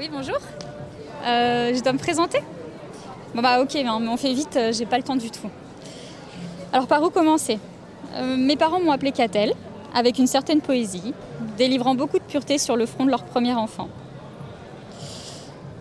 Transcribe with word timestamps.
Oui, 0.00 0.08
bonjour. 0.10 0.38
Euh, 1.26 1.74
je 1.74 1.82
dois 1.82 1.92
me 1.92 1.98
présenter 1.98 2.38
Bon 3.34 3.42
bah 3.42 3.60
ok, 3.60 3.74
mais 3.74 3.90
on 3.90 4.16
fait 4.16 4.32
vite, 4.32 4.56
euh, 4.56 4.72
j'ai 4.72 4.86
pas 4.86 4.96
le 4.96 5.02
temps 5.02 5.14
du 5.14 5.30
tout. 5.30 5.50
Alors 6.72 6.86
par 6.86 7.02
où 7.02 7.10
commencer? 7.10 7.58
Euh, 8.14 8.34
Mes 8.38 8.56
parents 8.56 8.80
m'ont 8.80 8.92
appelée 8.92 9.12
Catel, 9.12 9.52
avec 9.94 10.16
une 10.16 10.26
certaine 10.26 10.62
poésie, 10.62 11.12
délivrant 11.58 11.94
beaucoup 11.94 12.18
de 12.18 12.24
pureté 12.24 12.56
sur 12.56 12.76
le 12.76 12.86
front 12.86 13.04
de 13.04 13.10
leur 13.10 13.24
premier 13.24 13.52
enfant. 13.52 13.88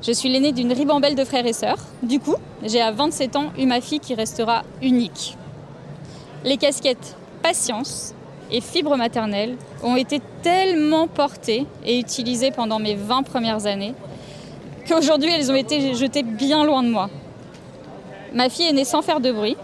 Je 0.01 0.11
suis 0.11 0.27
l'aînée 0.27 0.51
d'une 0.51 0.73
ribambelle 0.73 1.15
de 1.15 1.23
frères 1.23 1.45
et 1.45 1.54
sœurs. 1.54 1.79
Du 2.04 2.20
coup, 2.20 2.36
j'ai 2.61 2.81
à 2.81 2.91
27 2.91 3.38
ans 3.38 3.54
eu 3.57 3.65
ma 3.67 3.79
fille 3.79 4.01
qui 4.01 4.15
restera 4.15 4.63
unique. 4.81 5.38
Les 6.43 6.57
casquettes 6.57 7.15
patience 7.41 8.13
et 8.51 8.59
fibre 8.59 8.97
maternelle 8.97 9.56
ont 9.81 9.95
été 9.95 10.20
tellement 10.42 11.07
portées 11.07 11.65
et 11.86 11.97
utilisées 11.97 12.51
pendant 12.51 12.79
mes 12.79 12.95
20 12.95 13.23
premières 13.23 13.65
années 13.65 13.93
qu'aujourd'hui 14.89 15.32
elles 15.32 15.52
ont 15.52 15.56
été 15.56 15.93
jetées 15.93 16.24
bien 16.24 16.66
loin 16.66 16.84
de 16.84 16.89
moi. 16.89 17.10
Ma 18.34 18.50
fille 18.50 18.68
est 18.68 18.74
née 18.74 18.86
sans 18.86 19.02
faire 19.02 19.20
de 19.20 19.32
bruit, 19.32 19.56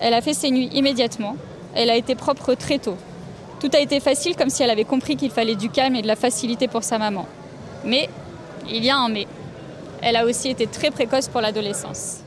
elle 0.00 0.14
a 0.14 0.20
fait 0.20 0.34
ses 0.34 0.50
nuits 0.50 0.70
immédiatement, 0.72 1.36
elle 1.74 1.90
a 1.90 1.96
été 1.96 2.14
propre 2.14 2.54
très 2.54 2.78
tôt. 2.78 2.96
Tout 3.60 3.70
a 3.74 3.80
été 3.80 3.98
facile 4.00 4.36
comme 4.36 4.50
si 4.50 4.62
elle 4.62 4.70
avait 4.70 4.84
compris 4.84 5.16
qu'il 5.16 5.30
fallait 5.30 5.56
du 5.56 5.68
calme 5.68 5.96
et 5.96 6.02
de 6.02 6.06
la 6.06 6.16
facilité 6.16 6.68
pour 6.68 6.84
sa 6.84 6.98
maman. 6.98 7.26
Mais, 7.84 8.08
il 8.68 8.84
y 8.84 8.90
a 8.90 8.96
un 8.96 9.08
mais. 9.08 9.26
Elle 10.00 10.16
a 10.16 10.24
aussi 10.24 10.48
été 10.48 10.68
très 10.68 10.90
précoce 10.90 11.28
pour 11.28 11.40
l'adolescence. 11.40 12.18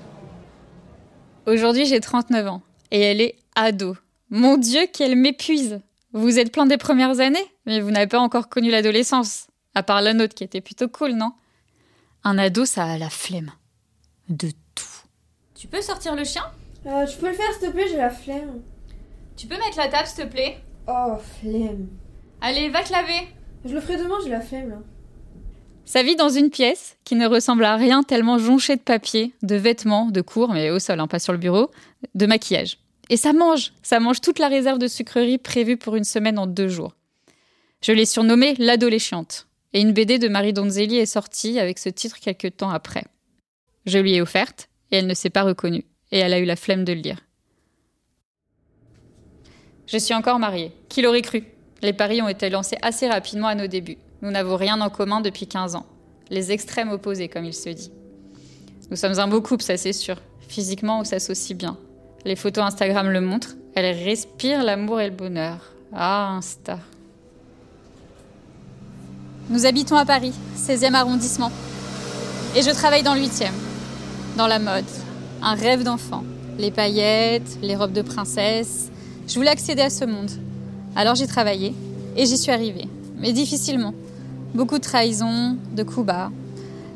Aujourd'hui 1.45 1.85
j'ai 1.85 2.01
39 2.01 2.47
ans 2.47 2.61
et 2.91 2.99
elle 2.99 3.21
est 3.21 3.35
ado. 3.55 3.95
Mon 4.29 4.57
Dieu, 4.57 4.87
qu'elle 4.93 5.15
m'épuise 5.15 5.81
Vous 6.13 6.39
êtes 6.39 6.51
plein 6.51 6.65
des 6.65 6.77
premières 6.77 7.19
années, 7.19 7.45
mais 7.65 7.79
vous 7.79 7.91
n'avez 7.91 8.07
pas 8.07 8.19
encore 8.19 8.49
connu 8.49 8.71
l'adolescence. 8.71 9.47
À 9.73 9.83
part 9.83 10.01
la 10.01 10.13
nôtre 10.13 10.35
qui 10.35 10.43
était 10.43 10.61
plutôt 10.61 10.87
cool, 10.87 11.11
non? 11.13 11.31
Un 12.23 12.37
ado, 12.37 12.65
ça 12.65 12.85
a 12.85 12.97
la 12.97 13.09
flemme. 13.09 13.51
De 14.29 14.49
tout. 14.75 14.85
Tu 15.55 15.67
peux 15.67 15.81
sortir 15.81 16.15
le 16.15 16.23
chien? 16.23 16.43
Euh, 16.85 17.05
tu 17.05 17.17
peux 17.17 17.27
le 17.27 17.33
faire 17.33 17.51
s'il 17.53 17.67
te 17.67 17.73
plaît, 17.73 17.87
j'ai 17.89 17.97
la 17.97 18.09
flemme. 18.09 18.61
Tu 19.37 19.47
peux 19.47 19.57
mettre 19.57 19.77
la 19.77 19.87
table, 19.87 20.07
s'il 20.07 20.25
te 20.25 20.29
plaît? 20.29 20.59
Oh, 20.87 21.17
flemme. 21.39 21.87
Allez, 22.41 22.69
va 22.69 22.83
te 22.83 22.91
laver 22.91 23.27
Je 23.65 23.73
le 23.73 23.81
ferai 23.81 23.97
demain, 23.97 24.15
j'ai 24.23 24.29
la 24.29 24.41
flemme 24.41 24.69
là. 24.69 24.77
Ça 25.85 26.03
vit 26.03 26.15
dans 26.15 26.29
une 26.29 26.49
pièce 26.49 26.97
qui 27.03 27.15
ne 27.15 27.27
ressemble 27.27 27.65
à 27.65 27.75
rien 27.75 28.03
tellement 28.03 28.37
jonchée 28.37 28.75
de 28.75 28.81
papier, 28.81 29.33
de 29.41 29.55
vêtements, 29.55 30.09
de 30.09 30.21
cours, 30.21 30.53
mais 30.53 30.69
au 30.69 30.79
sol, 30.79 30.99
hein, 30.99 31.07
pas 31.07 31.19
sur 31.19 31.33
le 31.33 31.39
bureau, 31.39 31.69
de 32.15 32.25
maquillage. 32.25 32.77
Et 33.09 33.17
ça 33.17 33.33
mange, 33.33 33.73
ça 33.81 33.99
mange 33.99 34.21
toute 34.21 34.39
la 34.39 34.47
réserve 34.47 34.79
de 34.79 34.87
sucreries 34.87 35.37
prévue 35.37 35.77
pour 35.77 35.95
une 35.95 36.03
semaine 36.03 36.39
en 36.39 36.47
deux 36.47 36.69
jours. 36.69 36.93
Je 37.81 37.91
l'ai 37.91 38.05
surnommée 38.05 38.55
l'adolescente. 38.57 39.47
Et 39.73 39.81
une 39.81 39.93
BD 39.93 40.19
de 40.19 40.27
Marie 40.27 40.53
Donzelli 40.53 40.97
est 40.97 41.05
sortie 41.05 41.59
avec 41.59 41.79
ce 41.79 41.89
titre 41.89 42.19
quelques 42.19 42.57
temps 42.57 42.71
après. 42.71 43.05
Je 43.85 43.99
lui 43.99 44.13
ai 44.13 44.21
offerte, 44.21 44.69
et 44.91 44.97
elle 44.97 45.07
ne 45.07 45.13
s'est 45.13 45.29
pas 45.29 45.43
reconnue, 45.43 45.85
et 46.11 46.19
elle 46.19 46.33
a 46.33 46.39
eu 46.39 46.45
la 46.45 46.55
flemme 46.55 46.83
de 46.83 46.93
le 46.93 46.99
lire. 46.99 47.19
Je 49.87 49.97
suis 49.97 50.13
encore 50.13 50.39
mariée. 50.39 50.71
Qui 50.89 51.01
l'aurait 51.01 51.21
cru? 51.21 51.43
Les 51.81 51.93
paris 51.93 52.21
ont 52.21 52.27
été 52.27 52.49
lancés 52.49 52.77
assez 52.81 53.09
rapidement 53.09 53.47
à 53.47 53.55
nos 53.55 53.67
débuts. 53.67 53.97
Nous 54.21 54.31
n'avons 54.31 54.55
rien 54.55 54.79
en 54.81 54.89
commun 54.89 55.19
depuis 55.19 55.47
15 55.47 55.75
ans. 55.75 55.85
Les 56.29 56.51
extrêmes 56.51 56.91
opposés, 56.91 57.27
comme 57.27 57.45
il 57.45 57.53
se 57.53 57.69
dit. 57.69 57.91
Nous 58.89 58.97
sommes 58.97 59.19
un 59.19 59.27
beau 59.27 59.41
couple, 59.41 59.63
ça 59.63 59.77
c'est 59.77 59.93
sûr. 59.93 60.21
Physiquement, 60.47 60.99
on 60.99 61.03
s'associe 61.03 61.57
bien. 61.57 61.77
Les 62.23 62.35
photos 62.35 62.63
Instagram 62.65 63.09
le 63.09 63.21
montrent. 63.21 63.55
Elle 63.73 63.95
respire 64.03 64.63
l'amour 64.63 65.01
et 65.01 65.09
le 65.09 65.15
bonheur. 65.15 65.73
Ah, 65.93 66.35
Insta. 66.37 66.79
Nous 69.51 69.65
habitons 69.65 69.97
à 69.97 70.05
Paris, 70.05 70.31
16e 70.57 70.93
arrondissement. 70.93 71.51
Et 72.55 72.61
je 72.61 72.69
travaille 72.69 73.03
dans 73.03 73.15
le 73.15 73.19
8e. 73.19 73.51
Dans 74.37 74.47
la 74.47 74.59
mode. 74.59 74.85
Un 75.41 75.55
rêve 75.55 75.83
d'enfant. 75.83 76.23
Les 76.57 76.71
paillettes, 76.71 77.57
les 77.61 77.75
robes 77.75 77.91
de 77.91 78.01
princesse. 78.01 78.89
Je 79.27 79.35
voulais 79.35 79.49
accéder 79.49 79.81
à 79.81 79.89
ce 79.89 80.05
monde. 80.05 80.31
Alors 80.95 81.15
j'ai 81.15 81.27
travaillé 81.27 81.75
et 82.15 82.25
j'y 82.25 82.37
suis 82.37 82.53
arrivée. 82.53 82.87
Mais 83.17 83.33
difficilement. 83.33 83.93
Beaucoup 84.53 84.77
de 84.77 84.83
trahison, 84.83 85.57
de 85.75 85.83
coups 85.83 86.07
bas. 86.07 86.31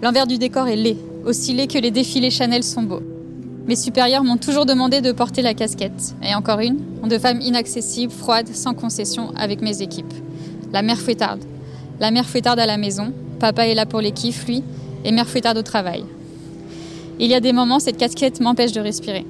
L'envers 0.02 0.25
du 0.25 0.38
décor 0.38 0.69
est 0.69 0.78
laid, 0.78 0.97
aussi 1.25 1.53
laid 1.53 1.68
que 1.68 1.78
les 1.78 1.91
défilés 1.91 2.31
Chanel 2.31 2.63
sont 2.63 2.84
beaux. 2.84 3.03
Mes 3.68 3.75
supérieurs 3.75 4.24
m'ont 4.24 4.38
toujours 4.38 4.66
demandé 4.66 5.02
de 5.02 5.12
porter 5.12 5.41
la 5.41 5.56
casquette. 5.56 6.16
Et 6.24 6.34
encore 6.34 6.62
une, 6.62 6.78
de 7.03 7.18
femme 7.18 7.41
inaccessible, 7.41 8.13
froide, 8.13 8.47
sans 8.56 8.74
concession 8.74 9.34
avec 9.35 9.62
mes 9.62 9.81
équipes. 9.81 10.13
La 10.72 10.84
mère 10.84 11.00
fouettarde. 11.02 11.44
La 12.00 12.11
mère 12.11 12.25
fouettarde 12.25 12.59
à 12.59 12.66
la 12.66 12.78
maison. 12.78 13.13
Papa 13.39 13.67
est 13.67 13.75
là 13.75 13.85
pour 13.85 14.01
les 14.01 14.11
kiffs, 14.11 14.45
lui, 14.47 14.63
et 15.03 15.11
mère 15.11 15.28
fouettarde 15.28 15.57
au 15.57 15.61
travail. 15.61 16.03
Il 17.19 17.28
y 17.28 17.33
a 17.33 17.39
des 17.39 17.53
moments, 17.53 17.79
cette 17.79 17.97
casquette 17.97 18.41
m'empêche 18.41 18.73
de 18.73 18.81
respirer. 18.81 19.25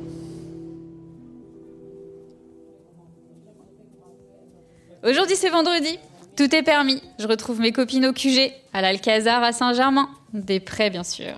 Aujourd'hui, 5.03 5.35
c'est 5.35 5.51
vendredi. 5.51 5.99
Tout 6.35 6.53
est 6.55 6.63
permis. 6.63 7.01
Je 7.19 7.27
retrouve 7.27 7.59
mes 7.59 7.71
copines 7.71 8.07
au 8.07 8.13
QG, 8.13 8.51
à 8.73 8.81
l'Alcazar 8.81 9.43
à 9.43 9.51
Saint-Germain. 9.51 10.09
Des 10.33 10.59
prêts, 10.59 10.89
bien 10.89 11.03
sûr. 11.03 11.35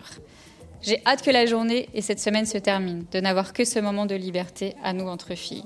J'ai 0.82 1.02
hâte 1.06 1.22
que 1.22 1.32
la 1.32 1.46
journée 1.46 1.90
et 1.94 2.02
cette 2.02 2.22
semaine 2.22 2.46
se 2.46 2.58
terminent, 2.58 3.04
de 3.12 3.20
n'avoir 3.20 3.52
que 3.52 3.66
ce 3.66 3.80
moment 3.80 4.06
de 4.06 4.16
liberté 4.16 4.76
à 4.84 4.94
nous 4.94 5.08
entre 5.08 5.36
filles. 5.36 5.66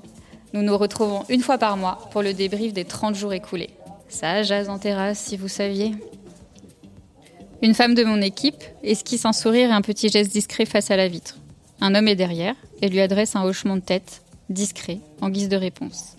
Nous 0.54 0.64
nous 0.64 0.78
retrouvons 0.78 1.24
une 1.30 1.42
fois 1.42 1.60
par 1.60 1.78
mois 1.78 2.10
pour 2.12 2.24
le 2.24 2.34
débrief 2.34 2.74
des 2.74 2.86
30 2.86 3.14
jours 3.14 3.34
écoulés. 3.34 3.70
Ça 4.12 4.44
jase 4.44 4.68
en 4.68 4.78
terrasse, 4.78 5.20
si 5.20 5.38
vous 5.38 5.48
saviez. 5.48 5.96
Une 7.62 7.74
femme 7.74 7.96
de 7.96 8.04
mon 8.04 8.22
équipe 8.22 8.62
esquisse 8.84 9.26
un 9.26 9.32
sourire 9.32 9.70
et 9.70 9.74
un 9.74 9.82
petit 9.82 10.10
geste 10.10 10.34
discret 10.34 10.66
face 10.66 10.92
à 10.92 10.98
la 10.98 11.08
vitre. 11.08 11.38
Un 11.80 11.96
homme 11.96 12.10
est 12.10 12.16
derrière 12.16 12.56
et 12.82 12.90
lui 12.90 13.00
adresse 13.00 13.38
un 13.38 13.44
hochement 13.44 13.78
de 13.78 13.82
tête, 13.82 14.22
discret, 14.50 15.00
en 15.22 15.30
guise 15.30 15.48
de 15.48 15.56
réponse. 15.56 16.18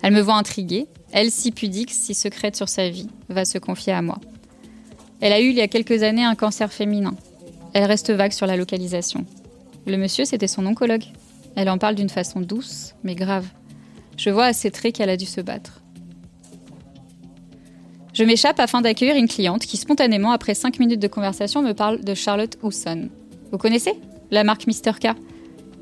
Elle 0.00 0.14
me 0.14 0.20
voit 0.20 0.36
intriguée, 0.36 0.86
elle 1.12 1.32
si 1.32 1.50
pudique, 1.50 1.90
si 1.90 2.14
secrète 2.14 2.54
sur 2.54 2.68
sa 2.68 2.88
vie, 2.88 3.08
va 3.28 3.44
se 3.44 3.58
confier 3.58 3.92
à 3.92 4.00
moi. 4.00 4.20
Elle 5.20 5.32
a 5.32 5.40
eu 5.40 5.48
il 5.48 5.56
y 5.56 5.60
a 5.60 5.68
quelques 5.68 6.04
années 6.04 6.24
un 6.24 6.36
cancer 6.36 6.72
féminin. 6.72 7.16
Elle 7.72 7.84
reste 7.84 8.12
vague 8.12 8.32
sur 8.32 8.46
la 8.46 8.56
localisation. 8.56 9.26
Le 9.86 9.96
monsieur, 9.96 10.24
c'était 10.24 10.46
son 10.46 10.64
oncologue. 10.66 11.04
Elle 11.56 11.68
en 11.68 11.78
parle 11.78 11.96
d'une 11.96 12.08
façon 12.10 12.40
douce, 12.40 12.94
mais 13.02 13.16
grave. 13.16 13.46
Je 14.16 14.30
vois 14.30 14.46
à 14.46 14.52
ses 14.52 14.70
traits 14.70 14.94
qu'elle 14.94 15.10
a 15.10 15.16
dû 15.16 15.26
se 15.26 15.40
battre. 15.40 15.80
Je 18.14 18.22
m'échappe 18.22 18.60
afin 18.60 18.80
d'accueillir 18.80 19.16
une 19.16 19.26
cliente 19.26 19.62
qui, 19.66 19.76
spontanément, 19.76 20.30
après 20.30 20.54
cinq 20.54 20.78
minutes 20.78 21.00
de 21.00 21.08
conversation, 21.08 21.62
me 21.62 21.72
parle 21.72 22.04
de 22.04 22.14
Charlotte 22.14 22.56
Housson. 22.62 23.08
Vous 23.50 23.58
connaissez 23.58 23.92
La 24.30 24.44
marque 24.44 24.68
Mister 24.68 24.92
K? 24.92 25.08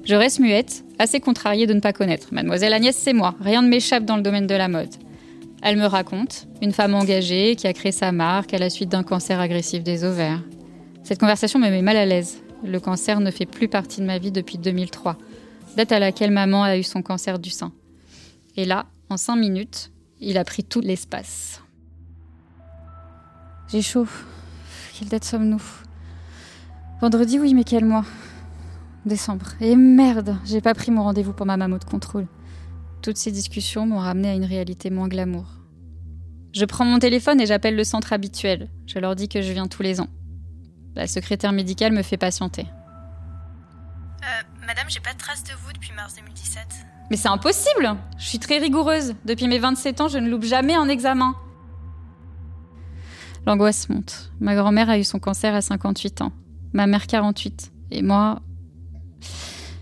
Je 0.04 0.14
reste 0.14 0.40
muette, 0.40 0.82
assez 0.98 1.20
contrariée 1.20 1.66
de 1.66 1.74
ne 1.74 1.80
pas 1.80 1.92
connaître. 1.92 2.32
Mademoiselle 2.32 2.72
Agnès, 2.72 2.96
c'est 2.96 3.12
moi. 3.12 3.34
Rien 3.38 3.60
ne 3.60 3.68
m'échappe 3.68 4.06
dans 4.06 4.16
le 4.16 4.22
domaine 4.22 4.46
de 4.46 4.54
la 4.54 4.68
mode. 4.68 4.88
Elle 5.62 5.76
me 5.76 5.84
raconte, 5.84 6.46
une 6.62 6.72
femme 6.72 6.94
engagée 6.94 7.54
qui 7.54 7.66
a 7.66 7.74
créé 7.74 7.92
sa 7.92 8.12
marque 8.12 8.54
à 8.54 8.58
la 8.58 8.70
suite 8.70 8.88
d'un 8.88 9.02
cancer 9.02 9.38
agressif 9.38 9.82
des 9.82 10.02
ovaires. 10.02 10.42
Cette 11.04 11.20
conversation 11.20 11.58
me 11.58 11.68
met 11.68 11.82
mal 11.82 11.98
à 11.98 12.06
l'aise. 12.06 12.42
Le 12.64 12.80
cancer 12.80 13.20
ne 13.20 13.30
fait 13.30 13.44
plus 13.44 13.68
partie 13.68 14.00
de 14.00 14.06
ma 14.06 14.16
vie 14.16 14.32
depuis 14.32 14.56
2003, 14.56 15.18
date 15.76 15.92
à 15.92 15.98
laquelle 15.98 16.30
maman 16.30 16.62
a 16.62 16.78
eu 16.78 16.82
son 16.82 17.02
cancer 17.02 17.38
du 17.38 17.50
sein. 17.50 17.72
Et 18.56 18.64
là, 18.64 18.86
en 19.10 19.18
cinq 19.18 19.36
minutes, 19.36 19.90
il 20.18 20.38
a 20.38 20.44
pris 20.44 20.64
tout 20.64 20.80
l'espace. 20.80 21.60
J'ai 23.72 23.80
chaud. 23.80 24.06
Quelle 24.92 25.08
date 25.08 25.24
sommes-nous? 25.24 25.62
Vendredi, 27.00 27.38
oui, 27.38 27.54
mais 27.54 27.64
quel 27.64 27.86
mois? 27.86 28.04
Décembre. 29.06 29.46
Et 29.62 29.76
merde, 29.76 30.36
j'ai 30.44 30.60
pas 30.60 30.74
pris 30.74 30.90
mon 30.90 31.04
rendez-vous 31.04 31.32
pour 31.32 31.46
ma 31.46 31.56
mammo 31.56 31.78
de 31.78 31.84
contrôle. 31.84 32.26
Toutes 33.00 33.16
ces 33.16 33.32
discussions 33.32 33.86
m'ont 33.86 33.98
ramené 33.98 34.28
à 34.28 34.34
une 34.34 34.44
réalité 34.44 34.90
moins 34.90 35.08
glamour. 35.08 35.46
Je 36.52 36.66
prends 36.66 36.84
mon 36.84 36.98
téléphone 36.98 37.40
et 37.40 37.46
j'appelle 37.46 37.74
le 37.74 37.82
centre 37.82 38.12
habituel. 38.12 38.68
Je 38.86 38.98
leur 38.98 39.16
dis 39.16 39.30
que 39.30 39.40
je 39.40 39.52
viens 39.52 39.68
tous 39.68 39.82
les 39.82 40.02
ans. 40.02 40.08
La 40.94 41.06
secrétaire 41.06 41.52
médicale 41.52 41.92
me 41.92 42.02
fait 42.02 42.18
patienter. 42.18 42.66
Euh, 44.20 44.66
madame, 44.66 44.84
j'ai 44.88 45.00
pas 45.00 45.14
de 45.14 45.18
trace 45.18 45.44
de 45.44 45.52
vous 45.64 45.72
depuis 45.72 45.94
mars 45.96 46.14
2017. 46.16 46.62
Mais 47.10 47.16
c'est 47.16 47.28
impossible 47.28 47.96
Je 48.18 48.26
suis 48.26 48.38
très 48.38 48.58
rigoureuse. 48.58 49.14
Depuis 49.24 49.48
mes 49.48 49.58
27 49.58 50.02
ans, 50.02 50.08
je 50.08 50.18
ne 50.18 50.28
loupe 50.28 50.44
jamais 50.44 50.74
un 50.74 50.90
examen. 50.90 51.34
L'angoisse 53.46 53.88
monte. 53.88 54.30
Ma 54.40 54.54
grand-mère 54.54 54.88
a 54.88 54.98
eu 54.98 55.04
son 55.04 55.18
cancer 55.18 55.54
à 55.54 55.60
58 55.60 56.22
ans. 56.22 56.32
Ma 56.72 56.86
mère 56.86 57.06
48. 57.06 57.72
Et 57.90 58.02
moi... 58.02 58.40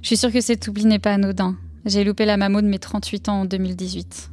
Je 0.00 0.06
suis 0.06 0.16
sûre 0.16 0.32
que 0.32 0.40
cet 0.40 0.66
oubli 0.66 0.86
n'est 0.86 0.98
pas 0.98 1.12
anodin. 1.12 1.56
J'ai 1.84 2.04
loupé 2.04 2.24
la 2.24 2.36
mammo 2.36 2.62
de 2.62 2.66
mes 2.66 2.78
38 2.78 3.28
ans 3.28 3.40
en 3.42 3.44
2018. 3.44 4.30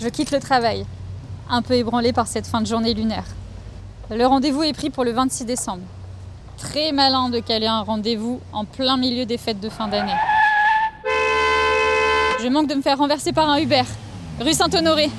Je 0.00 0.08
quitte 0.08 0.30
le 0.30 0.38
travail, 0.38 0.86
un 1.48 1.62
peu 1.62 1.74
ébranlée 1.74 2.12
par 2.12 2.28
cette 2.28 2.46
fin 2.46 2.60
de 2.60 2.66
journée 2.66 2.94
lunaire. 2.94 3.24
Le 4.10 4.24
rendez-vous 4.26 4.62
est 4.62 4.72
pris 4.72 4.90
pour 4.90 5.04
le 5.04 5.10
26 5.10 5.44
décembre. 5.44 5.82
Très 6.58 6.92
malin 6.92 7.30
de 7.30 7.40
caler 7.40 7.66
un 7.66 7.80
rendez-vous 7.80 8.40
en 8.52 8.64
plein 8.64 8.96
milieu 8.96 9.26
des 9.26 9.38
fêtes 9.38 9.60
de 9.60 9.68
fin 9.68 9.88
d'année. 9.88 10.14
Je 12.42 12.48
manque 12.48 12.68
de 12.68 12.74
me 12.74 12.82
faire 12.82 12.98
renverser 12.98 13.32
par 13.32 13.48
un 13.48 13.58
Uber, 13.58 13.82
rue 14.40 14.52
Saint-Honoré. 14.52 15.10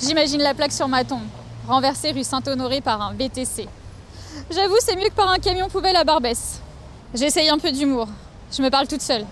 J'imagine 0.00 0.40
la 0.40 0.54
plaque 0.54 0.72
sur 0.72 0.88
ma 0.88 1.04
tombe, 1.04 1.22
renversée 1.66 2.12
rue 2.12 2.24
Saint-Honoré 2.24 2.80
par 2.80 3.00
un 3.02 3.12
VTC. 3.14 3.68
J'avoue, 4.50 4.76
c'est 4.80 4.96
mieux 4.96 5.08
que 5.08 5.14
par 5.14 5.30
un 5.30 5.38
camion 5.38 5.68
poubelle 5.68 5.96
à 5.96 6.04
Barbès. 6.04 6.60
J'essaye 7.14 7.48
un 7.48 7.58
peu 7.58 7.70
d'humour. 7.72 8.08
Je 8.52 8.62
me 8.62 8.70
parle 8.70 8.86
toute 8.86 9.02
seule. 9.02 9.26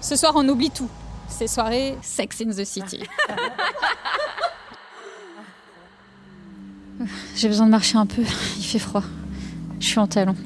Ce 0.00 0.16
soir, 0.16 0.32
on 0.36 0.48
oublie 0.48 0.70
tout. 0.70 0.88
Ces 1.28 1.46
soirées 1.46 1.96
Sex 2.02 2.40
in 2.42 2.50
the 2.50 2.64
City. 2.64 3.02
J'ai 7.34 7.48
besoin 7.48 7.66
de 7.66 7.70
marcher 7.70 7.98
un 7.98 8.06
peu. 8.06 8.22
Il 8.56 8.64
fait 8.64 8.78
froid. 8.78 9.02
Je 9.80 9.86
suis 9.86 9.98
en 9.98 10.06
talons. 10.06 10.36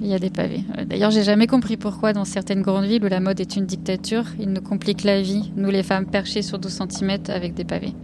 Il 0.00 0.06
y 0.06 0.14
a 0.14 0.18
des 0.18 0.30
pavés. 0.30 0.62
D'ailleurs, 0.86 1.10
j'ai 1.10 1.24
jamais 1.24 1.48
compris 1.48 1.76
pourquoi, 1.76 2.12
dans 2.12 2.24
certaines 2.24 2.62
grandes 2.62 2.84
villes 2.84 3.04
où 3.04 3.08
la 3.08 3.18
mode 3.18 3.40
est 3.40 3.56
une 3.56 3.66
dictature, 3.66 4.24
ils 4.38 4.48
nous 4.48 4.60
compliquent 4.60 5.02
la 5.02 5.20
vie, 5.20 5.50
nous 5.56 5.70
les 5.70 5.82
femmes 5.82 6.06
perchées 6.06 6.42
sur 6.42 6.58
12 6.58 6.82
cm 6.90 7.18
avec 7.28 7.54
des 7.54 7.64
pavés. 7.64 7.94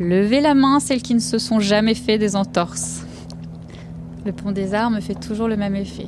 Levez 0.00 0.40
la 0.40 0.54
main, 0.54 0.80
celles 0.80 1.02
qui 1.02 1.14
ne 1.14 1.20
se 1.20 1.38
sont 1.38 1.60
jamais 1.60 1.94
fait 1.94 2.18
des 2.18 2.34
entorses. 2.34 3.04
Le 4.24 4.32
pont 4.32 4.52
des 4.52 4.72
arts 4.72 4.90
me 4.90 5.00
fait 5.00 5.14
toujours 5.14 5.48
le 5.48 5.56
même 5.56 5.76
effet. 5.76 6.06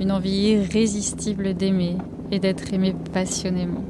Une 0.00 0.12
envie 0.12 0.50
irrésistible 0.50 1.54
d'aimer 1.54 1.96
et 2.30 2.38
d'être 2.38 2.72
aimé 2.74 2.94
passionnément. 3.12 3.84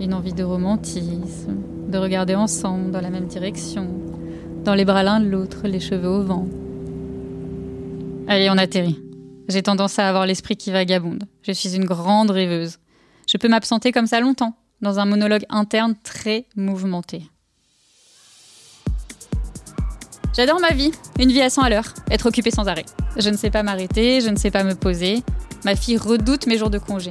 Une 0.00 0.14
envie 0.14 0.32
de 0.32 0.44
romantisme, 0.44 1.56
de 1.88 1.98
regarder 1.98 2.34
ensemble 2.34 2.92
dans 2.92 3.00
la 3.00 3.10
même 3.10 3.26
direction, 3.26 3.88
dans 4.64 4.74
les 4.74 4.84
bras 4.84 5.02
l'un 5.02 5.20
de 5.20 5.28
l'autre, 5.28 5.66
les 5.66 5.80
cheveux 5.80 6.08
au 6.08 6.22
vent. 6.22 6.46
Allez, 8.28 8.48
on 8.48 8.58
atterrit. 8.58 9.00
J'ai 9.50 9.62
tendance 9.62 9.98
à 9.98 10.08
avoir 10.08 10.26
l'esprit 10.26 10.56
qui 10.56 10.70
vagabonde. 10.70 11.24
Je 11.42 11.50
suis 11.50 11.74
une 11.74 11.84
grande 11.84 12.30
rêveuse. 12.30 12.78
Je 13.28 13.36
peux 13.36 13.48
m'absenter 13.48 13.90
comme 13.90 14.06
ça 14.06 14.20
longtemps, 14.20 14.54
dans 14.80 15.00
un 15.00 15.06
monologue 15.06 15.44
interne 15.48 15.96
très 16.04 16.46
mouvementé. 16.54 17.24
J'adore 20.36 20.60
ma 20.60 20.70
vie, 20.70 20.92
une 21.18 21.32
vie 21.32 21.42
à 21.42 21.50
100 21.50 21.62
à 21.62 21.68
l'heure, 21.68 21.92
être 22.12 22.26
occupée 22.26 22.52
sans 22.52 22.68
arrêt. 22.68 22.84
Je 23.16 23.28
ne 23.28 23.36
sais 23.36 23.50
pas 23.50 23.64
m'arrêter, 23.64 24.20
je 24.20 24.28
ne 24.28 24.36
sais 24.36 24.52
pas 24.52 24.62
me 24.62 24.76
poser. 24.76 25.24
Ma 25.64 25.74
fille 25.74 25.96
redoute 25.96 26.46
mes 26.46 26.56
jours 26.56 26.70
de 26.70 26.78
congé. 26.78 27.10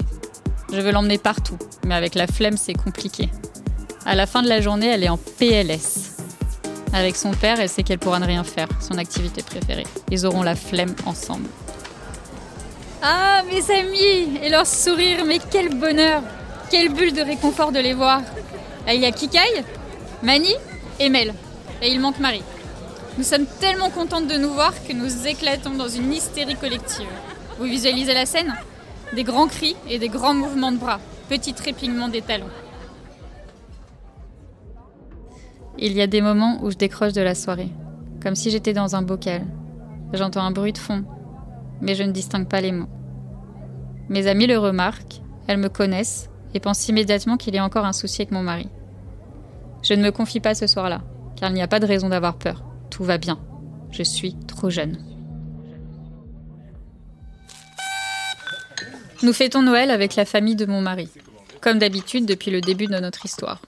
Je 0.71 0.79
veux 0.79 0.91
l'emmener 0.91 1.17
partout, 1.17 1.57
mais 1.85 1.95
avec 1.95 2.15
la 2.15 2.25
flemme, 2.25 2.55
c'est 2.55 2.73
compliqué. 2.73 3.27
À 4.05 4.15
la 4.15 4.25
fin 4.25 4.43
de 4.43 4.47
la 4.47 4.61
journée, 4.61 4.87
elle 4.87 5.03
est 5.03 5.09
en 5.09 5.17
PLS. 5.17 6.15
Avec 6.93 7.17
son 7.17 7.31
père, 7.31 7.59
elle 7.59 7.67
sait 7.67 7.83
qu'elle 7.83 7.99
pourra 7.99 8.19
ne 8.19 8.25
rien 8.25 8.45
faire, 8.45 8.69
son 8.79 8.97
activité 8.97 9.43
préférée. 9.43 9.85
Ils 10.09 10.25
auront 10.25 10.41
la 10.41 10.55
flemme 10.55 10.95
ensemble. 11.05 11.49
Ah, 13.01 13.43
mes 13.49 13.71
amis 13.73 14.39
Et 14.43 14.49
leur 14.49 14.67
sourire, 14.67 15.23
mais 15.25 15.39
quel 15.51 15.69
bonheur 15.69 16.21
Quelle 16.69 16.93
bulle 16.93 17.13
de 17.13 17.21
réconfort 17.21 17.71
de 17.71 17.79
les 17.79 17.93
voir 17.93 18.21
Il 18.87 18.99
y 18.99 19.05
a 19.05 19.11
Kikaï, 19.11 19.63
Mani 20.21 20.53
et 20.99 21.09
Mel. 21.09 21.33
Et 21.81 21.91
il 21.91 21.99
manque 22.01 22.19
Marie. 22.19 22.43
Nous 23.17 23.23
sommes 23.23 23.45
tellement 23.59 23.89
contentes 23.89 24.27
de 24.27 24.37
nous 24.37 24.49
voir 24.49 24.73
que 24.85 24.93
nous 24.93 25.27
éclatons 25.27 25.75
dans 25.75 25.87
une 25.87 26.11
hystérie 26.11 26.55
collective. 26.55 27.07
Vous 27.57 27.65
visualisez 27.65 28.13
la 28.13 28.25
scène? 28.25 28.53
Des 29.15 29.23
grands 29.23 29.47
cris 29.47 29.75
et 29.89 29.97
des 29.97 30.09
grands 30.09 30.33
mouvements 30.33 30.71
de 30.71 30.77
bras, 30.77 30.99
petits 31.29 31.53
trépignements 31.53 32.09
des 32.09 32.21
talons. 32.21 32.49
Il 35.77 35.93
y 35.93 36.01
a 36.01 36.07
des 36.07 36.21
moments 36.21 36.59
où 36.61 36.69
je 36.69 36.75
décroche 36.75 37.13
de 37.13 37.21
la 37.21 37.33
soirée, 37.33 37.69
comme 38.21 38.35
si 38.35 38.51
j'étais 38.51 38.73
dans 38.73 38.97
un 38.97 39.01
bocal. 39.01 39.45
J'entends 40.13 40.43
un 40.43 40.51
bruit 40.51 40.73
de 40.73 40.77
fond, 40.77 41.05
mais 41.81 41.95
je 41.95 42.03
ne 42.03 42.11
distingue 42.11 42.47
pas 42.47 42.61
les 42.61 42.71
mots. 42.71 42.89
Mes 44.09 44.27
amies 44.27 44.47
le 44.47 44.57
remarquent, 44.57 45.21
elles 45.47 45.57
me 45.57 45.69
connaissent 45.69 46.29
et 46.53 46.59
pensent 46.59 46.87
immédiatement 46.87 47.37
qu'il 47.37 47.55
y 47.55 47.57
a 47.57 47.63
encore 47.63 47.85
un 47.85 47.93
souci 47.93 48.21
avec 48.21 48.31
mon 48.31 48.43
mari. 48.43 48.69
Je 49.83 49.93
ne 49.93 50.03
me 50.03 50.11
confie 50.11 50.39
pas 50.39 50.55
ce 50.55 50.67
soir-là, 50.67 51.01
car 51.35 51.49
il 51.49 51.53
n'y 51.53 51.61
a 51.61 51.67
pas 51.67 51.79
de 51.79 51.85
raison 51.85 52.09
d'avoir 52.09 52.37
peur. 52.37 52.63
Tout 52.89 53.03
va 53.03 53.17
bien. 53.17 53.39
Je 53.91 54.03
suis 54.03 54.35
trop 54.47 54.69
jeune. 54.69 54.97
Nous 59.21 59.33
fêtons 59.33 59.61
Noël 59.61 59.91
avec 59.91 60.15
la 60.15 60.25
famille 60.25 60.55
de 60.55 60.65
mon 60.65 60.81
mari, 60.81 61.09
comme 61.61 61.77
d'habitude 61.77 62.25
depuis 62.25 62.51
le 62.51 62.61
début 62.61 62.87
de 62.87 62.99
notre 62.99 63.25
histoire. 63.25 63.61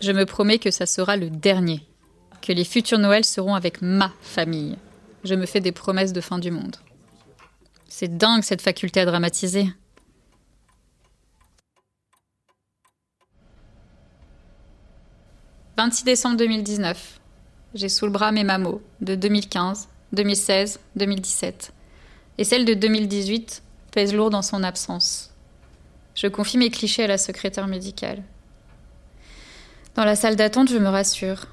Je 0.00 0.12
me 0.12 0.26
promets 0.26 0.58
que 0.58 0.70
ça 0.70 0.86
sera 0.86 1.16
le 1.16 1.28
dernier, 1.28 1.86
que 2.40 2.52
les 2.52 2.64
futurs 2.64 2.98
Noëls 2.98 3.24
seront 3.24 3.54
avec 3.54 3.82
ma 3.82 4.12
famille. 4.20 4.76
Je 5.24 5.34
me 5.34 5.46
fais 5.46 5.60
des 5.60 5.72
promesses 5.72 6.12
de 6.12 6.20
fin 6.20 6.38
du 6.38 6.50
monde. 6.50 6.76
C'est 7.94 8.16
dingue 8.16 8.42
cette 8.42 8.62
faculté 8.62 9.00
à 9.00 9.04
dramatiser. 9.04 9.66
«26 15.76 16.04
décembre 16.04 16.38
2019. 16.38 17.20
J'ai 17.74 17.90
sous 17.90 18.06
le 18.06 18.10
bras 18.10 18.32
mes 18.32 18.44
mamos 18.44 18.80
de 19.02 19.14
2015, 19.14 19.90
2016, 20.14 20.80
2017. 20.96 21.74
Et 22.38 22.44
celle 22.44 22.64
de 22.64 22.72
2018 22.72 23.62
pèse 23.90 24.14
lourd 24.14 24.30
dans 24.30 24.40
son 24.40 24.62
absence. 24.62 25.34
Je 26.14 26.28
confie 26.28 26.56
mes 26.56 26.70
clichés 26.70 27.04
à 27.04 27.08
la 27.08 27.18
secrétaire 27.18 27.66
médicale. 27.66 28.22
Dans 29.96 30.06
la 30.06 30.16
salle 30.16 30.36
d'attente, 30.36 30.70
je 30.70 30.78
me 30.78 30.88
rassure. 30.88 31.44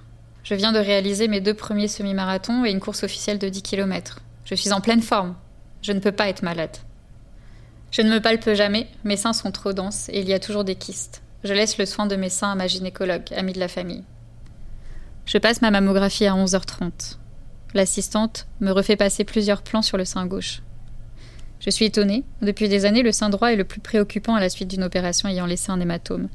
Je 0.45 0.55
viens 0.55 0.71
de 0.71 0.79
réaliser 0.79 1.27
mes 1.27 1.41
deux 1.41 1.53
premiers 1.53 1.89
semi-marathons 1.89 2.63
et 2.63 2.71
une 2.71 2.79
course 2.79 3.03
officielle 3.03 3.39
de 3.39 3.49
10 3.49 3.61
km. 3.61 4.21
Je 4.45 4.55
suis 4.55 4.71
en 4.71 4.79
pleine 4.79 5.01
forme. 5.01 5.35
Je 5.81 5.91
ne 5.91 5.99
peux 5.99 6.11
pas 6.11 6.29
être 6.29 6.43
malade. 6.43 6.77
Je 7.91 8.01
ne 8.01 8.11
me 8.11 8.19
palpe 8.19 8.53
jamais, 8.53 8.87
mes 9.03 9.17
seins 9.17 9.33
sont 9.33 9.51
trop 9.51 9.73
denses 9.73 10.09
et 10.09 10.19
il 10.19 10.27
y 10.27 10.33
a 10.33 10.39
toujours 10.39 10.63
des 10.63 10.75
kystes. 10.75 11.21
Je 11.43 11.53
laisse 11.53 11.77
le 11.77 11.85
soin 11.85 12.05
de 12.05 12.15
mes 12.15 12.29
seins 12.29 12.51
à 12.51 12.55
ma 12.55 12.67
gynécologue, 12.67 13.33
amie 13.35 13.53
de 13.53 13.59
la 13.59 13.67
famille. 13.67 14.03
Je 15.25 15.37
passe 15.37 15.61
ma 15.61 15.71
mammographie 15.71 16.25
à 16.25 16.33
11h30. 16.33 17.17
L'assistante 17.73 18.47
me 18.61 18.71
refait 18.71 18.95
passer 18.95 19.23
plusieurs 19.23 19.61
plans 19.61 19.81
sur 19.81 19.97
le 19.97 20.05
sein 20.05 20.25
gauche. 20.25 20.61
Je 21.59 21.69
suis 21.69 21.85
étonnée. 21.85 22.23
Depuis 22.41 22.69
des 22.69 22.85
années, 22.85 23.03
le 23.03 23.11
sein 23.11 23.29
droit 23.29 23.51
est 23.51 23.57
le 23.57 23.63
plus 23.63 23.81
préoccupant 23.81 24.35
à 24.35 24.39
la 24.39 24.49
suite 24.49 24.69
d'une 24.69 24.83
opération 24.83 25.29
ayant 25.29 25.45
laissé 25.45 25.71
un 25.71 25.79
hématome. 25.79 26.29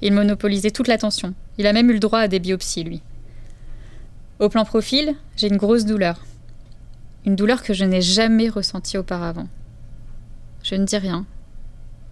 Il 0.00 0.12
monopolisait 0.12 0.70
toute 0.70 0.88
l'attention. 0.88 1.34
Il 1.58 1.66
a 1.66 1.72
même 1.72 1.90
eu 1.90 1.94
le 1.94 2.00
droit 2.00 2.18
à 2.18 2.28
des 2.28 2.40
biopsies, 2.40 2.84
lui. 2.84 3.02
Au 4.40 4.48
plan 4.48 4.64
profil, 4.64 5.14
j'ai 5.36 5.48
une 5.48 5.56
grosse 5.56 5.84
douleur. 5.84 6.24
Une 7.26 7.36
douleur 7.36 7.62
que 7.62 7.72
je 7.72 7.84
n'ai 7.84 8.02
jamais 8.02 8.50
ressentie 8.50 8.98
auparavant. 8.98 9.48
Je 10.62 10.74
ne 10.74 10.84
dis 10.84 10.98
rien. 10.98 11.24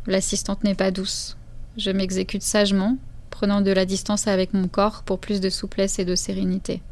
L'assistante 0.07 0.65
n'est 0.65 0.75
pas 0.75 0.91
douce. 0.91 1.37
Je 1.77 1.91
m'exécute 1.91 2.43
sagement, 2.43 2.97
prenant 3.29 3.61
de 3.61 3.71
la 3.71 3.85
distance 3.85 4.27
avec 4.27 4.55
mon 4.55 4.69
corps 4.69 5.03
pour 5.03 5.19
plus 5.19 5.41
de 5.41 5.51
souplesse 5.51 5.99
et 5.99 6.07
de 6.07 6.15
sérénité. 6.15 6.83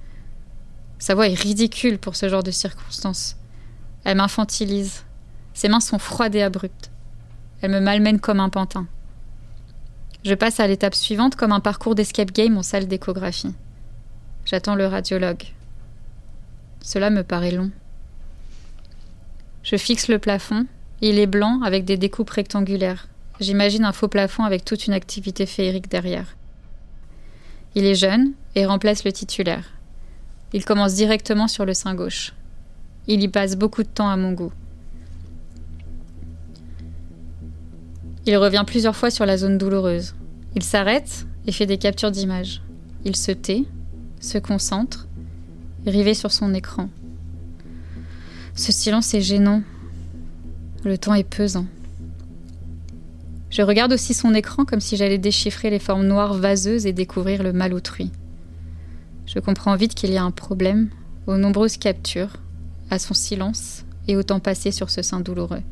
Sa 0.99 1.14
voix 1.14 1.28
est 1.28 1.40
ridicule 1.40 1.99
pour 1.99 2.14
ce 2.14 2.28
genre 2.28 2.42
de 2.42 2.50
circonstances. 2.50 3.37
Elle 4.04 4.18
m'infantilise. 4.18 5.04
Ses 5.54 5.68
mains 5.68 5.80
sont 5.80 5.99
froides 5.99 6.35
et 6.35 6.42
abruptes. 6.42 6.90
Elle 7.62 7.71
me 7.71 7.80
malmène 7.80 8.21
comme 8.21 8.40
un 8.40 8.50
pantin. 8.50 8.87
Je 10.25 10.35
passe 10.35 10.61
à 10.61 10.66
l'étape 10.66 10.94
suivante 10.94 11.37
comme 11.37 11.52
un 11.52 11.61
parcours 11.61 11.94
d'escape 11.94 12.33
game 12.33 12.59
en 12.59 12.62
salle 12.62 12.87
d'échographie. 12.87 13.54
J'attends 14.44 14.75
le 14.75 14.87
radiologue. 14.87 15.44
Cela 16.83 17.09
me 17.09 17.23
paraît 17.23 17.50
long. 17.50 17.71
Je 19.62 19.76
fixe 19.76 20.09
le 20.09 20.19
plafond. 20.19 20.67
Il 21.02 21.19
est 21.19 21.26
blanc 21.26 21.61
avec 21.62 21.85
des 21.85 21.97
découpes 21.97 22.31
rectangulaires. 22.31 23.09
J'imagine 23.40 23.85
un 23.85 23.93
faux 23.93 24.09
plafond 24.09 24.45
avec 24.45 24.64
toute 24.64 24.87
une 24.87 24.93
activité 24.93 25.47
féerique 25.47 25.90
derrière. 25.90 26.37
Il 27.75 27.85
est 27.85 27.95
jeune 27.95 28.33
et 28.55 28.67
remplace 28.67 29.05
le 29.05 29.12
titulaire. 29.12 29.73
Il 30.52 30.64
commence 30.64 30.95
directement 30.95 31.47
sur 31.47 31.64
le 31.64 31.75
sein 31.75 31.95
gauche. 31.95 32.35
Il 33.07 33.23
y 33.23 33.29
passe 33.29 33.57
beaucoup 33.57 33.83
de 33.83 33.88
temps 33.88 34.09
à 34.09 34.17
mon 34.17 34.33
goût. 34.33 34.52
Il 38.26 38.37
revient 38.37 38.64
plusieurs 38.67 38.97
fois 38.97 39.11
sur 39.11 39.25
la 39.25 39.37
zone 39.37 39.57
douloureuse. 39.57 40.14
Il 40.55 40.62
s'arrête 40.62 41.26
et 41.47 41.52
fait 41.52 41.67
des 41.67 41.79
captures 41.79 42.11
d'images. 42.11 42.61
Il 43.05 43.17
se 43.17 43.33
tait, 43.33 43.64
se 44.21 44.38
concentre, 44.38 45.07
rivé 45.87 46.12
sur 46.12 46.33
son 46.33 46.52
écran. 46.52 46.90
Ce 48.61 48.73
silence 48.73 49.14
est 49.14 49.23
gênant. 49.23 49.62
Le 50.85 50.99
temps 50.99 51.14
est 51.14 51.25
pesant. 51.25 51.64
Je 53.49 53.62
regarde 53.62 53.95
aussi 53.95 54.12
son 54.12 54.35
écran 54.35 54.67
comme 54.67 54.83
si 54.83 54.99
j'allais 54.99 55.17
déchiffrer 55.17 55.71
les 55.71 55.79
formes 55.79 56.07
noires 56.07 56.35
vaseuses 56.35 56.85
et 56.85 56.93
découvrir 56.93 57.43
le 57.43 57.55
mal 57.55 57.73
autrui. 57.73 58.12
Je 59.25 59.38
comprends 59.38 59.76
vite 59.76 59.95
qu'il 59.95 60.12
y 60.12 60.19
a 60.19 60.23
un 60.23 60.31
problème, 60.31 60.90
aux 61.26 61.38
nombreuses 61.38 61.79
captures, 61.79 62.37
à 62.90 62.99
son 62.99 63.14
silence 63.14 63.87
et 64.09 64.14
au 64.14 64.23
temps 64.23 64.40
passé 64.40 64.73
sur 64.73 64.90
ce 64.90 65.00
sein 65.00 65.21
douloureux. 65.21 65.62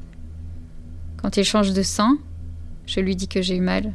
Quand 1.18 1.36
il 1.36 1.44
change 1.44 1.74
de 1.74 1.82
sein, 1.82 2.16
je 2.86 3.00
lui 3.00 3.16
dis 3.16 3.28
que 3.28 3.42
j'ai 3.42 3.56
eu 3.56 3.60
mal. 3.60 3.92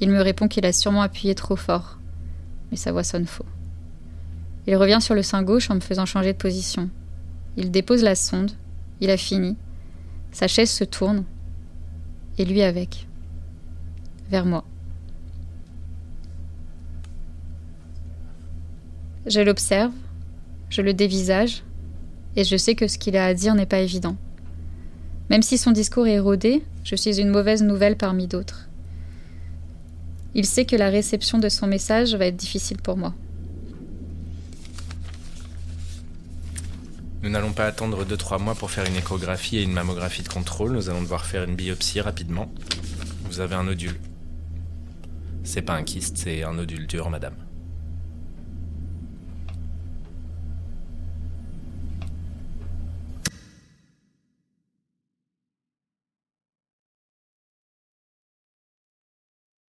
Il 0.00 0.10
me 0.10 0.22
répond 0.22 0.46
qu'il 0.46 0.64
a 0.64 0.72
sûrement 0.72 1.02
appuyé 1.02 1.34
trop 1.34 1.56
fort, 1.56 1.98
mais 2.70 2.76
sa 2.76 2.92
voix 2.92 3.02
sonne 3.02 3.26
faux. 3.26 3.46
Il 4.68 4.76
revient 4.76 5.00
sur 5.00 5.16
le 5.16 5.24
sein 5.24 5.42
gauche 5.42 5.70
en 5.70 5.74
me 5.74 5.80
faisant 5.80 6.06
changer 6.06 6.34
de 6.34 6.38
position. 6.38 6.88
Il 7.56 7.70
dépose 7.70 8.02
la 8.02 8.14
sonde, 8.14 8.52
il 9.00 9.10
a 9.10 9.16
fini. 9.16 9.56
Sa 10.32 10.46
chaise 10.46 10.70
se 10.70 10.84
tourne, 10.84 11.24
et 12.38 12.44
lui 12.44 12.62
avec, 12.62 13.06
vers 14.30 14.46
moi. 14.46 14.64
Je 19.26 19.40
l'observe, 19.40 19.92
je 20.70 20.82
le 20.82 20.94
dévisage, 20.94 21.62
et 22.36 22.44
je 22.44 22.56
sais 22.56 22.74
que 22.74 22.88
ce 22.88 22.98
qu'il 22.98 23.16
a 23.16 23.26
à 23.26 23.34
dire 23.34 23.54
n'est 23.54 23.66
pas 23.66 23.80
évident. 23.80 24.16
Même 25.28 25.42
si 25.42 25.58
son 25.58 25.72
discours 25.72 26.06
est 26.06 26.14
érodé, 26.14 26.64
je 26.84 26.96
suis 26.96 27.20
une 27.20 27.28
mauvaise 27.28 27.62
nouvelle 27.62 27.96
parmi 27.96 28.26
d'autres. 28.26 28.68
Il 30.34 30.46
sait 30.46 30.64
que 30.64 30.76
la 30.76 30.90
réception 30.90 31.38
de 31.38 31.48
son 31.48 31.66
message 31.66 32.14
va 32.14 32.26
être 32.26 32.36
difficile 32.36 32.78
pour 32.78 32.96
moi. 32.96 33.14
Nous 37.22 37.28
n'allons 37.28 37.52
pas 37.52 37.66
attendre 37.66 38.06
2-3 38.06 38.40
mois 38.40 38.54
pour 38.54 38.70
faire 38.70 38.86
une 38.86 38.96
échographie 38.96 39.58
et 39.58 39.62
une 39.62 39.72
mammographie 39.72 40.22
de 40.22 40.28
contrôle. 40.28 40.72
Nous 40.72 40.88
allons 40.88 41.02
devoir 41.02 41.26
faire 41.26 41.44
une 41.44 41.54
biopsie 41.54 42.00
rapidement. 42.00 42.50
Vous 43.24 43.40
avez 43.40 43.54
un 43.56 43.64
nodule. 43.64 44.00
C'est 45.44 45.62
pas 45.62 45.74
un 45.74 45.82
kyste, 45.82 46.16
c'est 46.16 46.42
un 46.42 46.54
nodule 46.54 46.86
dur, 46.86 47.10
madame. 47.10 47.34